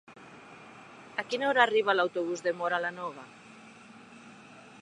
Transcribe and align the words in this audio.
A 1.23 1.25
quina 1.33 1.47
hora 1.51 1.61
arriba 1.65 1.97
l'autobús 1.97 2.43
de 2.49 2.57
Móra 2.63 2.83
la 2.87 2.93
Nova? 2.99 3.27